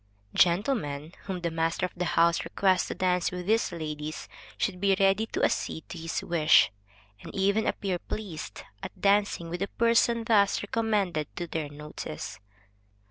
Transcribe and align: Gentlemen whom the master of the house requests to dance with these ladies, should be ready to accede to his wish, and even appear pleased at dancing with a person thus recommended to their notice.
Gentlemen 0.33 1.13
whom 1.25 1.41
the 1.41 1.51
master 1.51 1.85
of 1.85 1.93
the 1.95 2.05
house 2.17 2.43
requests 2.43 2.87
to 2.87 2.95
dance 2.95 3.29
with 3.29 3.45
these 3.45 3.71
ladies, 3.71 4.27
should 4.57 4.81
be 4.81 4.95
ready 4.99 5.27
to 5.27 5.43
accede 5.43 5.87
to 5.89 5.97
his 5.99 6.23
wish, 6.23 6.71
and 7.21 7.31
even 7.35 7.67
appear 7.67 7.99
pleased 7.99 8.63
at 8.81 8.99
dancing 8.99 9.47
with 9.47 9.61
a 9.61 9.67
person 9.67 10.23
thus 10.23 10.63
recommended 10.63 11.27
to 11.35 11.45
their 11.45 11.69
notice. 11.69 12.39